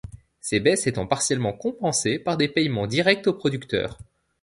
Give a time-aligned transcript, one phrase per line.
[0.39, 3.99] Ces baisses étant partiellement compensées par des paiements directs aux producteurs.